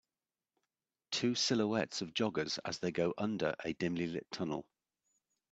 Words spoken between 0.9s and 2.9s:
Two silhouettes of joggers as